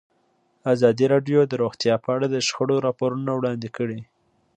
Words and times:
ازادي 0.73 1.05
راډیو 1.13 1.39
د 1.47 1.53
روغتیا 1.63 1.95
په 2.03 2.09
اړه 2.15 2.25
د 2.29 2.35
شخړو 2.47 2.75
راپورونه 2.87 3.31
وړاندې 3.35 3.69
کړي. 3.77 3.99